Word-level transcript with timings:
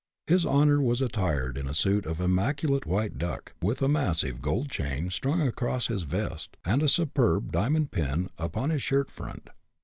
His 0.25 0.47
honor, 0.47 0.81
was 0.81 0.99
attired 0.99 1.59
in 1.59 1.67
a 1.67 1.75
suit 1.75 2.07
of 2.07 2.19
immaculate 2.19 2.87
white 2.87 3.19
duck, 3.19 3.53
with 3.61 3.83
a 3.83 3.87
massive 3.87 4.41
gold 4.41 4.71
chain 4.71 5.11
strung 5.11 5.41
across 5.47 5.89
his 5.89 6.01
vest 6.09 6.57
and 6.65 6.81
a 6.81 6.87
superb 6.87 7.51
diamond 7.51 7.91
pin 7.91 8.31
upon 8.39 8.71
his 8.71 8.81
shirt 8.81 9.11
front. 9.11 9.51